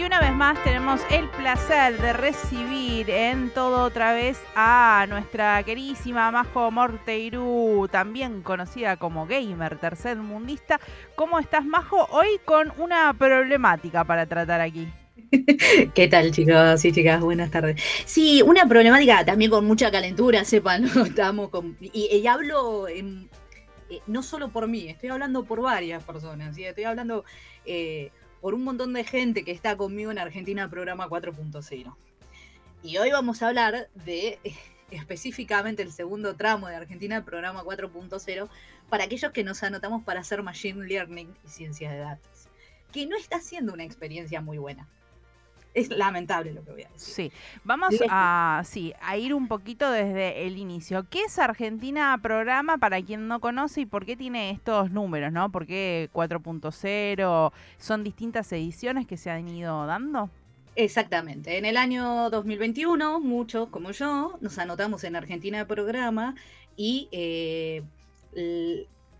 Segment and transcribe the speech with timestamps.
[0.00, 5.62] Y una vez más tenemos el placer de recibir en todo otra vez a nuestra
[5.62, 10.80] queridísima Majo Morteirú, también conocida como gamer tercermundista.
[11.16, 12.08] ¿Cómo estás, Majo?
[12.12, 14.88] Hoy con una problemática para tratar aquí.
[15.94, 17.20] ¿Qué tal, chicos y chicas?
[17.20, 17.78] Buenas tardes.
[18.06, 20.84] Sí, una problemática también con mucha calentura, sepan.
[21.06, 21.76] Estamos con.
[21.78, 23.04] Y, hablo eh,
[24.06, 26.64] no solo por mí, estoy hablando por varias personas, ¿sí?
[26.64, 27.26] estoy hablando.
[27.66, 31.96] Eh, por un montón de gente que está conmigo en Argentina Programa 4.0.
[32.82, 34.38] Y hoy vamos a hablar de
[34.90, 38.48] específicamente el segundo tramo de Argentina Programa 4.0
[38.88, 42.48] para aquellos que nos anotamos para hacer Machine Learning y Ciencia de Datos,
[42.92, 44.88] que no está siendo una experiencia muy buena
[45.74, 47.14] es lamentable lo que voy a decir.
[47.14, 47.32] Sí,
[47.64, 51.06] vamos a, sí, a ir un poquito desde el inicio.
[51.08, 55.50] ¿Qué es Argentina Programa para quien no conoce y por qué tiene estos números, no?
[55.50, 57.52] ¿Por qué 4.0?
[57.78, 60.30] ¿Son distintas ediciones que se han ido dando?
[60.76, 61.58] Exactamente.
[61.58, 66.34] En el año 2021, muchos como yo nos anotamos en Argentina Programa
[66.76, 67.82] y eh,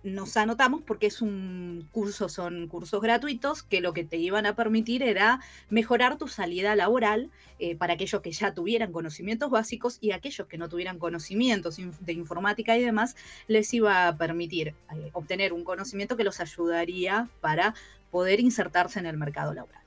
[0.03, 4.57] nos anotamos porque es un curso, son cursos gratuitos que lo que te iban a
[4.57, 10.13] permitir era mejorar tu salida laboral eh, para aquellos que ya tuvieran conocimientos básicos y
[10.13, 15.53] aquellos que no tuvieran conocimientos de informática y demás, les iba a permitir eh, obtener
[15.53, 17.75] un conocimiento que los ayudaría para
[18.11, 19.81] poder insertarse en el mercado laboral.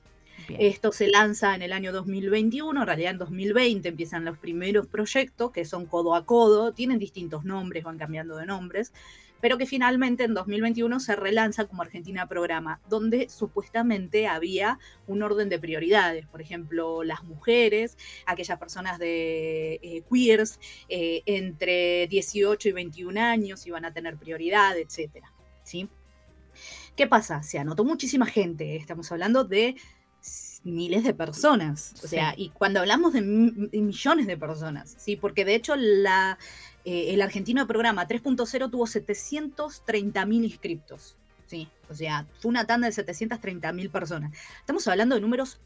[0.58, 5.52] Esto se lanza en el año 2021, en realidad en 2020 empiezan los primeros proyectos
[5.52, 8.92] que son codo a codo, tienen distintos nombres, van cambiando de nombres,
[9.44, 15.50] pero que finalmente en 2021 se relanza como Argentina Programa, donde supuestamente había un orden
[15.50, 22.72] de prioridades, por ejemplo, las mujeres, aquellas personas de eh, queers eh, entre 18 y
[22.72, 25.30] 21 años iban a tener prioridad, etcétera,
[25.62, 25.90] ¿sí?
[26.96, 27.42] ¿Qué pasa?
[27.42, 29.76] Se anotó muchísima gente, estamos hablando de
[30.64, 35.16] miles de personas, o sea, y cuando hablamos de, millones de personas, ¿sí?
[35.16, 36.38] Porque de hecho la,
[36.84, 41.16] eh, el argentino de programa 3.0 tuvo 730.000 inscriptos.
[41.46, 44.32] Sí, o sea, fue una tanda de 730.000 personas.
[44.60, 45.60] Estamos hablando de números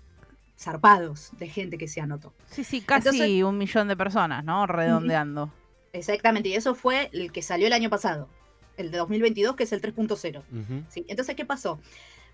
[0.59, 2.35] zarpados de gente que se anotó.
[2.51, 4.67] Sí, sí, casi un millón de personas, ¿no?
[4.67, 5.53] Redondeando.
[5.93, 8.29] Exactamente, y eso fue el que salió el año pasado,
[8.77, 10.43] el de 2022, que es el 3.0.
[10.89, 11.05] ¿sí?
[11.09, 11.81] Entonces, ¿qué pasó?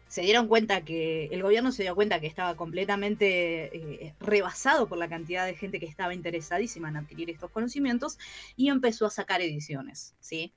[0.09, 4.99] Se dieron cuenta que el gobierno se dio cuenta que estaba completamente eh, rebasado por
[4.99, 8.19] la cantidad de gente que estaba interesadísima en adquirir estos conocimientos
[8.57, 10.53] y empezó a sacar ediciones, ¿sí?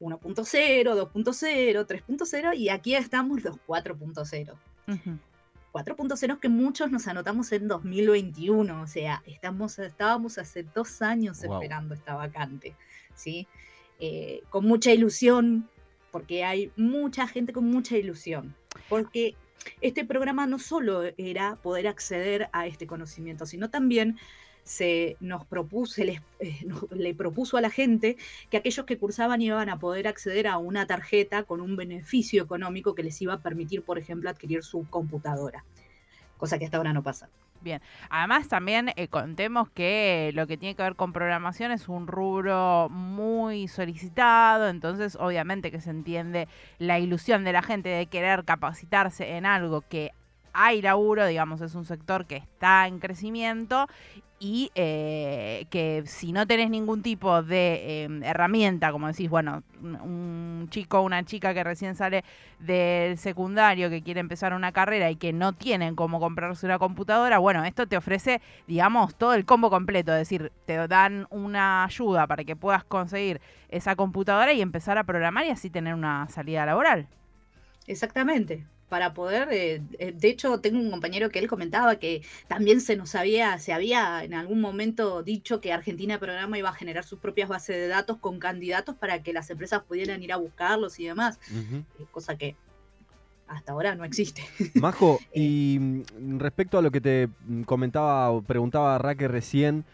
[0.00, 4.56] 1.0, 2.0, 3.0 y aquí estamos los 4.0.
[5.72, 11.94] 4.0 que muchos nos anotamos en 2021, o sea, estamos, estábamos hace dos años esperando
[11.94, 12.76] esta vacante,
[13.14, 13.48] ¿sí?
[13.98, 15.68] Eh, con mucha ilusión,
[16.14, 18.54] porque hay mucha gente con mucha ilusión
[18.88, 19.34] porque
[19.80, 24.16] este programa no solo era poder acceder a este conocimiento, sino también
[24.62, 26.22] se nos propuso, eh,
[26.94, 28.16] le propuso a la gente
[28.48, 32.94] que aquellos que cursaban iban a poder acceder a una tarjeta con un beneficio económico
[32.94, 35.64] que les iba a permitir, por ejemplo, adquirir su computadora,
[36.36, 37.28] cosa que hasta ahora no pasa.
[37.64, 37.80] Bien,
[38.10, 42.90] además también eh, contemos que lo que tiene que ver con programación es un rubro
[42.90, 46.46] muy solicitado, entonces obviamente que se entiende
[46.78, 50.12] la ilusión de la gente de querer capacitarse en algo que
[50.54, 53.86] hay laburo, digamos, es un sector que está en crecimiento
[54.38, 60.66] y eh, que si no tenés ningún tipo de em, herramienta, como decís, bueno, un
[60.70, 62.24] chico o una chica que recién sale
[62.58, 67.38] del secundario, que quiere empezar una carrera y que no tienen cómo comprarse una computadora,
[67.38, 72.26] bueno, esto te ofrece, digamos, todo el combo completo, es decir, te dan una ayuda
[72.26, 73.40] para que puedas conseguir
[73.70, 77.08] esa computadora y empezar a programar y así tener una salida laboral.
[77.86, 82.80] Exactamente, para poder, eh, eh, de hecho tengo un compañero que él comentaba que también
[82.80, 87.02] se nos había, se había en algún momento dicho que Argentina Programa iba a generar
[87.02, 91.00] sus propias bases de datos con candidatos para que las empresas pudieran ir a buscarlos
[91.00, 92.54] y demás, eh, cosa que
[93.48, 94.44] hasta ahora no existe.
[94.74, 99.84] Majo, y mm, respecto a lo que te mm, comentaba o preguntaba Raque recién,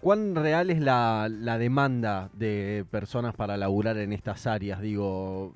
[0.00, 4.80] ¿cuán real es la, la, demanda de personas para laburar en estas áreas?
[4.80, 5.54] Digo,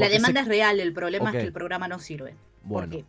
[0.00, 2.34] la demanda es real, el problema es que el programa no sirve.
[2.66, 3.04] ¿Por qué?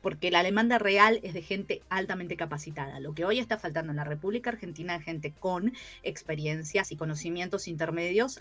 [0.00, 3.00] Porque la demanda real es de gente altamente capacitada.
[3.00, 5.72] Lo que hoy está faltando en la República Argentina es gente con
[6.04, 8.40] experiencias y conocimientos intermedios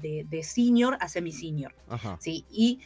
[0.00, 1.74] de, senior a semi-senior.
[2.18, 2.44] ¿sí?
[2.50, 2.80] Y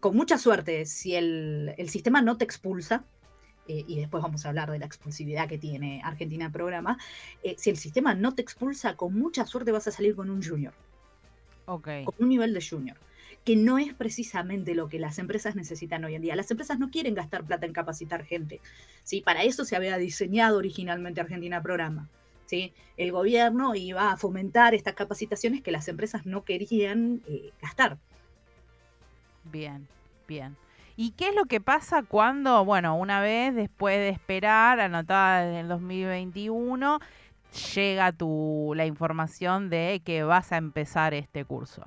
[0.00, 3.04] con mucha suerte, si el, sistema no te expulsa,
[3.66, 6.98] eh, y después vamos a hablar de la expulsividad que tiene Argentina en programa,
[7.42, 10.42] eh, si el sistema no te expulsa, con mucha suerte vas a salir con un
[10.42, 10.72] junior.
[11.66, 12.04] Okay.
[12.04, 12.96] Con un nivel de junior
[13.48, 16.36] que no es precisamente lo que las empresas necesitan hoy en día.
[16.36, 18.60] Las empresas no quieren gastar plata en capacitar gente.
[19.04, 19.22] ¿sí?
[19.22, 22.10] Para eso se había diseñado originalmente Argentina Programa.
[22.44, 22.74] ¿sí?
[22.98, 27.96] El gobierno iba a fomentar estas capacitaciones que las empresas no querían eh, gastar.
[29.44, 29.88] Bien,
[30.26, 30.54] bien.
[30.94, 35.54] ¿Y qué es lo que pasa cuando, bueno, una vez después de esperar, anotada en
[35.54, 37.00] el 2021,
[37.74, 41.86] llega tu, la información de que vas a empezar este curso?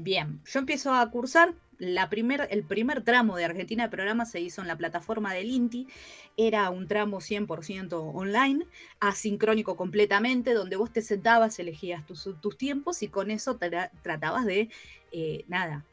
[0.00, 1.54] Bien, yo empiezo a cursar.
[1.80, 5.88] El primer tramo de Argentina de programa se hizo en la plataforma del INTI.
[6.36, 8.64] Era un tramo 100% online,
[9.00, 13.58] asincrónico completamente, donde vos te sentabas, elegías tus, tiempos y con eso
[14.02, 14.70] tratabas de,
[15.10, 15.84] eh, nada,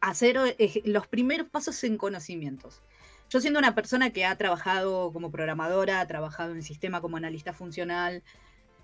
[0.00, 2.80] hacer eh, los primeros pasos en conocimientos.
[3.28, 7.52] Yo siendo una persona que ha trabajado como programadora, ha trabajado en sistema como analista
[7.52, 8.22] funcional,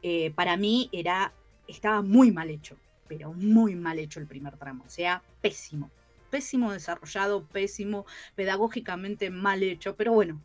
[0.03, 1.33] eh, para mí era,
[1.69, 2.77] estaba muy mal hecho,
[3.12, 5.91] pero muy mal hecho el primer tramo, o sea, pésimo,
[6.31, 8.06] pésimo desarrollado, pésimo,
[8.37, 10.41] pedagógicamente mal hecho, pero bueno,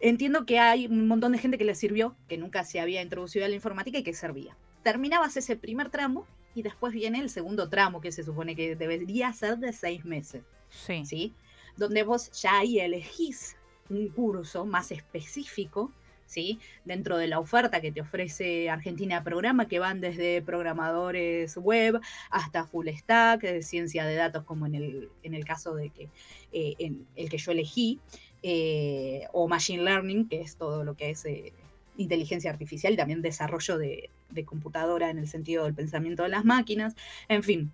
[0.00, 3.44] entiendo que hay un montón de gente que le sirvió, que nunca se había introducido
[3.44, 4.56] a la informática y que servía.
[4.82, 9.30] Terminabas ese primer tramo y después viene el segundo tramo, que se supone que debería
[9.34, 10.42] ser de seis meses.
[10.70, 11.04] Sí.
[11.04, 11.34] ¿sí?
[11.76, 13.56] Donde vos ya ahí elegís
[13.90, 15.92] un curso más específico,
[16.28, 16.60] ¿sí?
[16.84, 22.64] Dentro de la oferta que te ofrece Argentina Programa, que van desde programadores web hasta
[22.64, 26.08] full stack, de ciencia de datos, como en el, en el caso de que
[26.52, 27.98] eh, en el que yo elegí,
[28.42, 31.52] eh, o machine learning, que es todo lo que es eh,
[31.96, 34.10] inteligencia artificial y también desarrollo de,
[34.46, 36.94] computadora en el sentido del pensamiento de las máquinas.
[37.28, 37.72] En fin,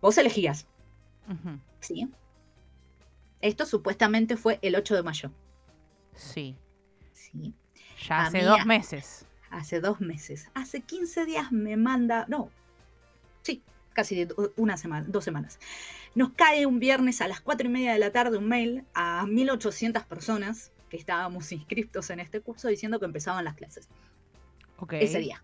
[0.00, 0.66] vos elegías.
[1.80, 2.08] ¿Sí?
[3.40, 5.32] Esto supuestamente fue el 8 de mayo.
[6.14, 6.56] Sí.
[7.12, 7.52] Sí.
[8.06, 9.26] Ya hace dos meses.
[9.50, 10.48] Hace dos meses.
[10.54, 12.50] Hace 15 días me manda, no,
[13.42, 13.62] sí,
[13.92, 15.58] casi una semana, dos semanas.
[16.14, 19.26] Nos cae un viernes a las cuatro y media de la tarde un mail a
[19.26, 23.88] 1800 personas que estábamos inscritos en este curso diciendo que empezaban las clases.
[24.90, 25.42] Ese día.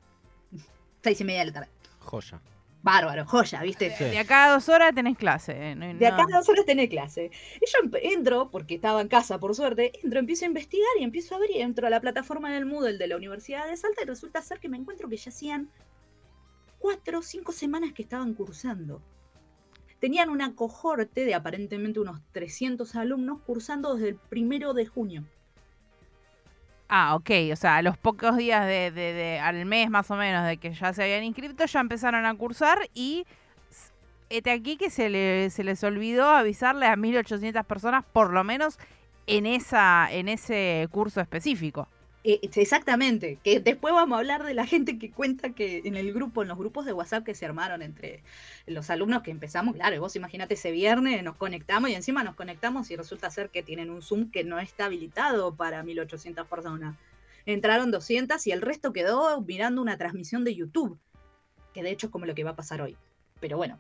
[1.03, 1.69] Seis y media de la tarde.
[2.01, 2.41] Joya.
[2.85, 3.89] Bárbaro, joya, ¿viste?
[3.99, 5.73] De acá a dos horas tenés clase.
[5.73, 7.31] Eh, de acá a dos horas tenés clase.
[7.57, 11.35] Y yo entro, porque estaba en casa por suerte, entro, empiezo a investigar y empiezo
[11.35, 14.05] a ver y entro a la plataforma del Moodle de la Universidad de Salta y
[14.05, 15.71] resulta ser que me encuentro que ya hacían
[16.79, 19.01] cuatro o cinco semanas que estaban cursando
[19.99, 25.25] tenían una cohorte de aparentemente unos 300 alumnos cursando desde el primero de junio.
[26.89, 30.59] Ah, ok, o sea, a los pocos días de, al mes más o menos de
[30.59, 33.27] que ya se habían inscrito, ya empezaron a cursar y
[34.31, 38.79] este aquí que se, se les olvidó avisarle a 1800 personas por lo menos
[39.27, 41.89] en esa en ese curso específico.
[42.27, 46.11] Eh, exactamente, que después vamos a hablar de la gente que cuenta que en el
[46.15, 48.23] grupo, en los grupos de WhatsApp que se armaron entre
[48.67, 52.91] los alumnos que empezamos, claro, vos imagínate ese viernes nos conectamos y encima nos conectamos
[52.91, 56.97] y resulta ser que tienen un Zoom que no está habilitado para 1800 personas.
[57.45, 60.99] Entraron 200 y el resto quedó mirando una transmisión de YouTube,
[61.75, 62.97] que de hecho es como lo que va a pasar hoy.
[63.39, 63.79] Pero bueno,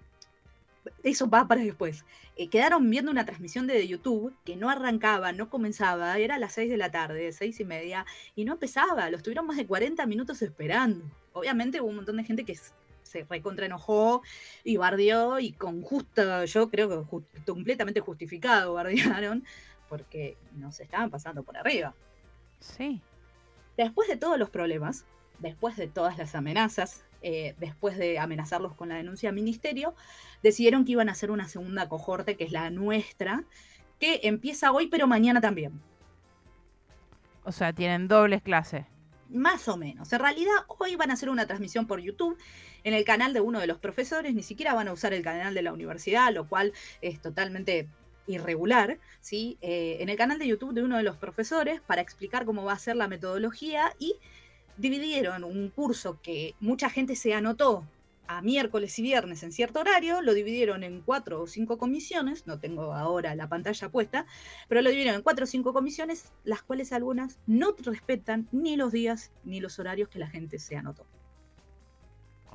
[1.02, 2.04] eso va para después.
[2.36, 6.52] Eh, quedaron viendo una transmisión de YouTube que no arrancaba, no comenzaba, era a las
[6.54, 10.04] 6 de la tarde, seis y media, y no empezaba, los tuvieron más de 40
[10.06, 11.04] minutos esperando.
[11.32, 12.58] Obviamente hubo un montón de gente que
[13.02, 14.22] se recontra enojó
[14.64, 19.44] y bardeó, y con justa, yo creo que completamente justificado bardearon,
[19.88, 21.94] porque nos estaban pasando por arriba.
[22.60, 23.00] Sí.
[23.76, 25.04] Después de todos los problemas,
[25.38, 29.94] después de todas las amenazas, eh, después de amenazarlos con la denuncia al ministerio,
[30.42, 33.44] decidieron que iban a hacer una segunda cohorte, que es la nuestra,
[33.98, 35.80] que empieza hoy, pero mañana también.
[37.42, 38.84] O sea, tienen dobles clases.
[39.30, 40.12] Más o menos.
[40.12, 42.36] En realidad, hoy van a hacer una transmisión por YouTube
[42.84, 45.54] en el canal de uno de los profesores, ni siquiera van a usar el canal
[45.54, 47.88] de la universidad, lo cual es totalmente
[48.26, 49.56] irregular, ¿sí?
[49.62, 52.74] Eh, en el canal de YouTube de uno de los profesores para explicar cómo va
[52.74, 54.16] a ser la metodología y
[54.76, 57.84] dividieron un curso que mucha gente se anotó
[58.26, 62.58] a miércoles y viernes en cierto horario, lo dividieron en cuatro o cinco comisiones, no
[62.58, 64.26] tengo ahora la pantalla puesta,
[64.68, 68.92] pero lo dividieron en cuatro o cinco comisiones, las cuales algunas no respetan ni los
[68.92, 71.06] días ni los horarios que la gente se anotó.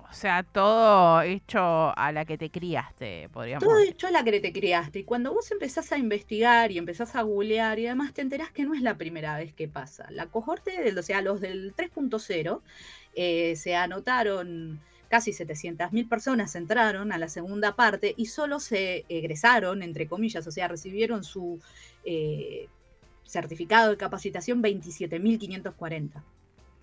[0.10, 4.40] O sea, todo hecho a la que te criaste, podríamos Todo hecho a la que
[4.40, 5.00] te criaste.
[5.00, 8.64] Y cuando vos empezás a investigar y empezás a googlear y además te enterás que
[8.64, 10.08] no es la primera vez que pasa.
[10.10, 12.62] La cohorte, del, o sea, los del 3.0
[13.14, 19.84] eh, se anotaron casi 700.000 personas entraron a la segunda parte y solo se egresaron,
[19.84, 21.60] entre comillas, o sea, recibieron su
[22.06, 22.68] eh,
[23.26, 26.18] certificado de capacitación 27.540.
[26.18, 26.22] O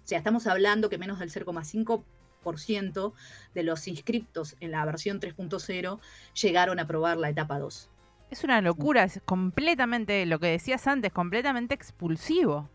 [0.04, 2.02] sea, estamos hablando que menos del 0,5
[2.46, 3.12] 10%
[3.54, 6.00] de los inscriptos en la versión 3.0
[6.40, 7.90] llegaron a probar la etapa 2.
[8.30, 12.68] Es una locura, es completamente, lo que decías antes, completamente expulsivo.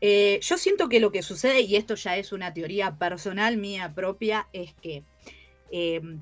[0.00, 3.92] Eh, yo siento que lo que sucede, y esto ya es una teoría personal mía
[3.94, 5.04] propia, es que
[5.70, 6.20] em,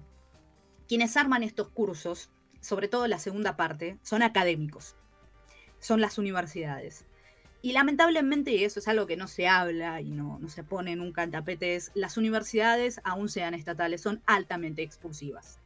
[0.89, 4.97] quienes arman estos cursos, sobre todo la segunda parte, son académicos,
[5.79, 7.07] son las universidades.
[7.63, 10.97] Y lamentablemente, y eso es algo que no se habla y no, no se pone
[10.97, 15.59] nunca en tapetes, las universidades, aún sean estatales, son altamente expulsivas.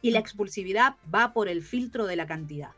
[0.00, 2.70] Y la expulsividad va por el filtro de la cantidad.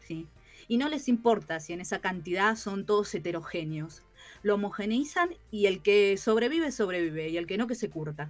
[0.00, 0.26] ¿sí?
[0.66, 4.02] Y no les importa si en esa cantidad son todos heterogéneos.
[4.42, 8.28] Lo homogeneizan y el que sobrevive, sobrevive, y el que no, que se curta.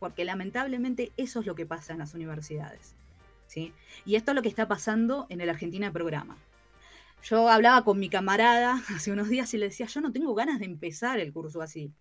[0.00, 2.96] Porque lamentablemente eso es lo que pasa en las universidades.
[3.46, 3.72] ¿sí?
[4.04, 6.36] Y esto es lo que está pasando en el Argentina Programa.
[7.22, 10.58] Yo hablaba con mi camarada hace unos días y le decía, yo no tengo ganas
[10.58, 11.92] de empezar el curso así.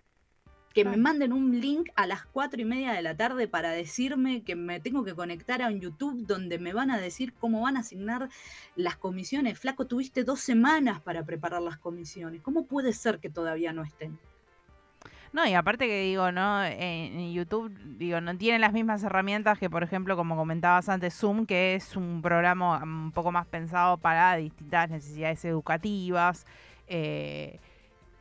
[0.74, 4.42] Que me manden un link a las cuatro y media de la tarde para decirme
[4.44, 7.76] que me tengo que conectar a un YouTube donde me van a decir cómo van
[7.76, 8.30] a asignar
[8.78, 9.60] las comisiones.
[9.60, 12.42] Flaco, tuviste dos semanas para preparar las comisiones.
[12.42, 14.18] ¿Cómo puede ser que todavía no estén?
[15.34, 16.64] No, y aparte que digo, ¿no?
[16.64, 21.46] En YouTube, digo, no tiene las mismas herramientas que, por ejemplo, como comentabas antes, Zoom,
[21.46, 26.46] que es un programa un poco más pensado para distintas necesidades educativas.
[26.88, 27.60] Eh,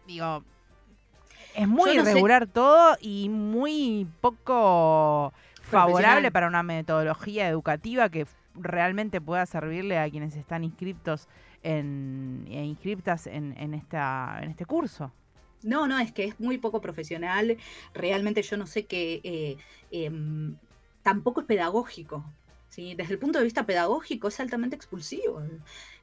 [0.07, 0.45] digo,
[1.57, 9.47] es muy irregular todo y muy poco favorable para una metodología educativa que realmente pueda
[9.47, 11.29] servirle a quienes están inscriptos
[11.63, 15.13] en, e inscriptas en, en, esta, en este curso.
[15.63, 17.57] No, no, es que es muy poco profesional.
[17.95, 19.21] Realmente yo no sé qué.
[19.25, 19.57] Eh,
[19.91, 20.57] em,
[21.03, 22.25] tampoco es pedagógico.
[22.69, 22.95] ¿sí?
[22.95, 25.43] Desde el punto de vista pedagógico es altamente expulsivo.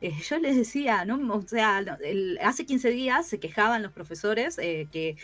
[0.02, 1.36] Eh, yo les decía, ¿no?
[1.36, 1.84] O sea,
[2.44, 5.18] hace 15 días se quejaban los profesores eh, que,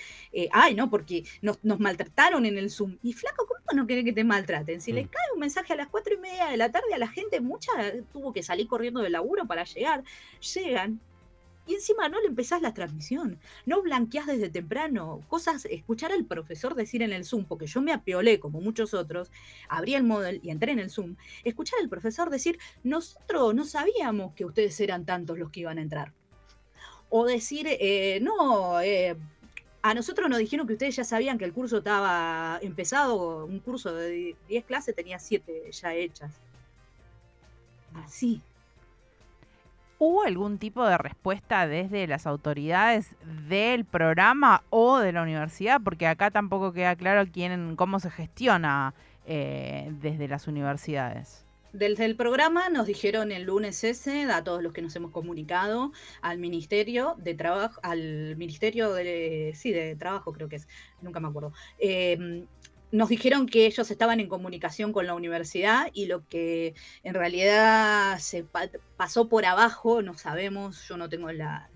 [0.51, 2.97] ay, no, porque nos, maltrataron en el Zoom.
[3.03, 4.81] Y flaco, ¿cómo no quiere que te maltraten?
[4.81, 5.09] Si les mm.
[5.09, 7.71] cae un mensaje a las 4 y media de la tarde a la gente, mucha
[8.11, 10.03] tuvo que salir corriendo del laburo para llegar.
[10.55, 11.01] Llegan,
[11.65, 16.75] y encima no le empezás la transmisión, no blanqueás desde temprano, cosas, escuchar al profesor
[16.75, 19.31] decir en el Zoom, porque yo me apiolé como muchos otros,
[19.69, 24.33] abrí el model y entré en el Zoom, escuchar al profesor decir, nosotros no sabíamos
[24.33, 26.13] que ustedes eran tantos los que iban a entrar.
[27.09, 29.15] O decir, eh, no, eh,
[29.83, 33.93] a nosotros nos dijeron que ustedes ya sabían que el curso estaba empezado, un curso
[33.93, 36.33] de 10 clases tenía 7 ya hechas.
[37.93, 38.41] Así,
[39.99, 43.15] ¿Hubo algún tipo de respuesta desde las autoridades
[43.47, 45.79] del programa o de la universidad?
[45.83, 48.93] Porque acá tampoco queda claro quién, cómo se gestiona
[49.25, 51.45] eh, desde las universidades.
[51.71, 55.91] Desde el programa nos dijeron el lunes ese, a todos los que nos hemos comunicado,
[56.21, 60.67] al Ministerio de Trabajo, al Ministerio de, sí, de Trabajo creo que es,
[61.01, 62.45] nunca me acuerdo, eh,
[62.93, 68.19] nos dijeron que ellos estaban en comunicación con la universidad y lo que en realidad
[68.19, 68.45] se
[68.97, 71.69] pasó por abajo, no sabemos, yo no tengo la,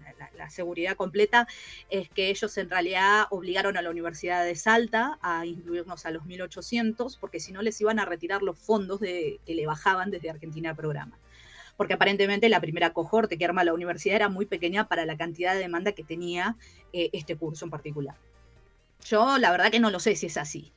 [0.49, 1.47] seguridad completa,
[1.89, 6.25] es que ellos en realidad obligaron a la Universidad de Salta a incluirnos a los
[6.25, 10.29] 1800 porque si no les iban a retirar los fondos de, que le bajaban desde
[10.29, 11.17] Argentina al programa
[11.77, 15.53] porque aparentemente la primera cohorte que arma la universidad era muy pequeña para la cantidad
[15.53, 16.55] de demanda que tenía
[16.93, 18.15] eh, este curso en particular.
[19.05, 20.71] Yo la verdad que no lo sé si es así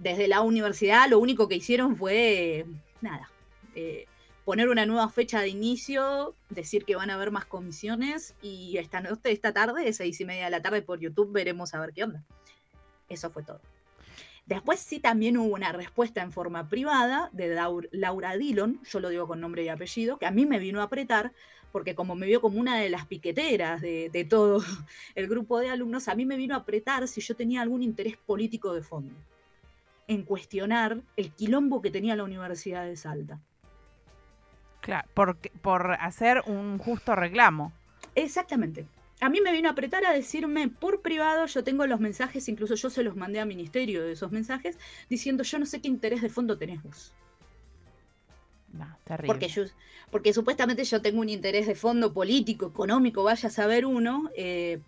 [0.00, 2.64] desde la universidad lo único que hicieron fue,
[3.00, 3.30] nada,
[3.74, 4.06] eh,
[4.44, 9.00] poner una nueva fecha de inicio, decir que van a haber más comisiones y esta
[9.00, 12.04] noche, esta tarde, seis y media de la tarde por YouTube, veremos a ver qué
[12.04, 12.24] onda.
[13.08, 13.60] Eso fue todo.
[14.46, 17.54] Después sí también hubo una respuesta en forma privada de
[17.92, 20.84] Laura Dillon, yo lo digo con nombre y apellido, que a mí me vino a
[20.84, 21.32] apretar,
[21.72, 24.64] porque como me vio como una de las piqueteras de, de todo
[25.14, 28.16] el grupo de alumnos, a mí me vino a apretar si yo tenía algún interés
[28.16, 29.14] político de fondo
[30.10, 33.38] en cuestionar el quilombo que tenía la Universidad de Salta.
[34.80, 37.72] Claro, por, por hacer un justo reclamo.
[38.16, 38.86] Exactamente.
[39.20, 42.74] A mí me vino a apretar a decirme por privado, yo tengo los mensajes, incluso
[42.74, 46.22] yo se los mandé al ministerio de esos mensajes, diciendo yo no sé qué interés
[46.22, 47.14] de fondo tenés vos.
[48.72, 49.28] No, terrible.
[49.28, 49.62] Porque, yo,
[50.10, 54.80] porque supuestamente yo tengo un interés de fondo político, económico, vaya a saber uno, eh,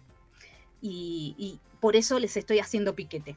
[0.80, 3.36] y, y por eso les estoy haciendo piquete.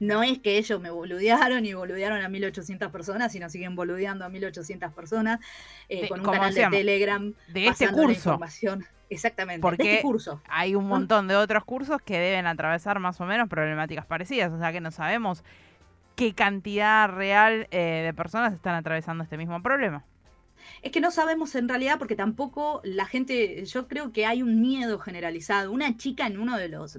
[0.00, 4.28] No es que ellos me boludearon y boludearon a 1800 personas, sino siguen boludeando a
[4.28, 5.40] 1800 personas
[5.88, 8.10] eh, con un canal de Telegram de este curso.
[8.10, 8.86] información.
[9.10, 10.40] Exactamente, Porque de este curso.
[10.48, 14.58] hay un montón de otros cursos que deben atravesar más o menos problemáticas parecidas, o
[14.58, 15.44] sea que no sabemos
[16.16, 20.04] qué cantidad real eh, de personas están atravesando este mismo problema.
[20.82, 24.60] Es que no sabemos en realidad porque tampoco la gente, yo creo que hay un
[24.60, 25.72] miedo generalizado.
[25.72, 26.98] Una chica en uno de los,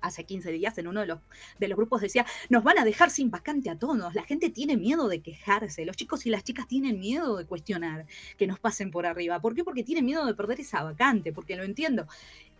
[0.00, 1.18] hace 15 días, en uno de los,
[1.58, 4.14] de los grupos decía, nos van a dejar sin vacante a todos.
[4.14, 8.06] La gente tiene miedo de quejarse, los chicos y las chicas tienen miedo de cuestionar
[8.36, 9.40] que nos pasen por arriba.
[9.40, 9.64] ¿Por qué?
[9.64, 12.06] Porque tienen miedo de perder esa vacante, porque lo entiendo.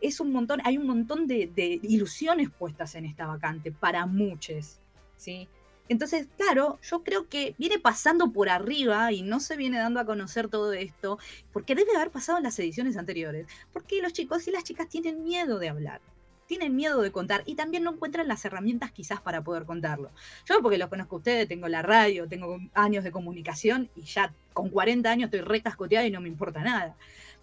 [0.01, 4.79] Es un montón, hay un montón de, de ilusiones puestas en esta vacante para muchos,
[5.17, 5.49] ¿sí?
[5.89, 10.07] Entonces, claro, yo creo que viene pasando por arriba y no se viene dando a
[10.07, 11.19] conocer todo esto,
[11.53, 15.23] porque debe haber pasado en las ediciones anteriores, porque los chicos y las chicas tienen
[15.23, 16.01] miedo de hablar,
[16.47, 20.11] tienen miedo de contar y también no encuentran las herramientas quizás para poder contarlo.
[20.45, 24.33] Yo porque los conozco a ustedes, tengo la radio, tengo años de comunicación y ya
[24.53, 26.97] con 40 años estoy recascoteada y no me importa nada,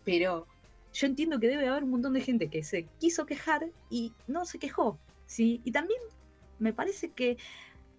[0.03, 0.47] pero
[0.93, 4.45] yo entiendo que debe haber un montón de gente que se quiso quejar y no
[4.45, 5.61] se quejó, ¿sí?
[5.63, 5.99] Y también
[6.59, 7.37] me parece que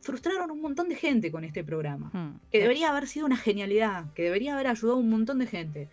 [0.04, 2.40] frustraron un montón de gente con este programa, hmm.
[2.52, 5.88] que debería haber sido una genialidad, que debería haber ayudado a un montón de gente.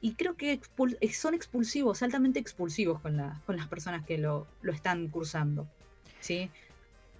[0.00, 0.60] Y creo que
[1.00, 5.66] eh, son expulsivos, altamente expulsivos con, con las personas que lo, lo están cursando.
[6.20, 6.50] ¿sí?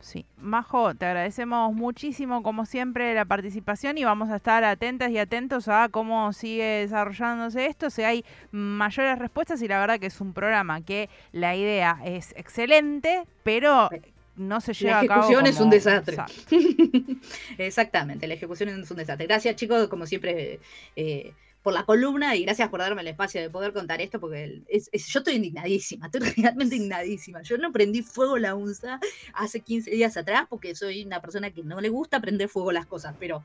[0.01, 0.27] Sí.
[0.37, 5.67] Majo, te agradecemos muchísimo, como siempre, la participación y vamos a estar atentas y atentos
[5.69, 10.35] a cómo sigue desarrollándose esto, si hay mayores respuestas y la verdad que es un
[10.35, 13.89] programa que la idea es excelente, pero
[14.37, 15.21] no se lleva a cabo.
[15.21, 16.17] La ejecución es un desastre.
[17.59, 19.27] Exactamente, la ejecución es un desastre.
[19.27, 20.61] Gracias, chicos, como siempre,
[20.97, 21.33] eh,
[21.65, 25.19] por la columna y gracias por darme el espacio de poder contar esto, porque yo
[25.19, 27.43] estoy indignadísima, estoy realmente indignadísima.
[27.43, 29.01] Yo no prendí fuego la UNSA
[29.33, 32.85] hace 15 días atrás porque soy una persona que no le gusta prender fuego las
[32.85, 33.45] cosas, pero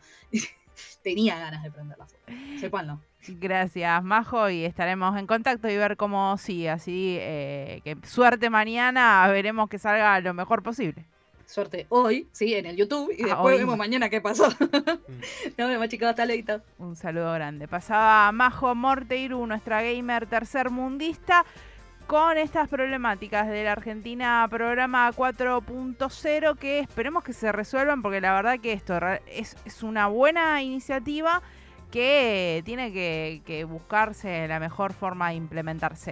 [1.03, 2.81] tenía ganas de prender la fuego.
[2.83, 3.01] no.
[3.27, 6.69] Gracias, Majo, y estaremos en contacto y ver cómo sigue.
[6.69, 11.05] Así eh, que suerte mañana, veremos que salga lo mejor posible.
[11.45, 14.47] Suerte hoy, sí, en el YouTube, y ah, después vemos mañana qué pasó.
[15.57, 16.61] Nos vemos, chicos, hasta luego.
[16.77, 17.67] Un saludo grande.
[17.67, 21.45] Pasaba Majo Morteiru, nuestra gamer tercermundista
[22.09, 28.33] con estas problemáticas de la Argentina programa 4.0 que esperemos que se resuelvan porque la
[28.33, 28.97] verdad que esto
[29.27, 31.43] es, es una buena iniciativa
[31.91, 36.07] que tiene que, buscarse la mejor forma de implementarse.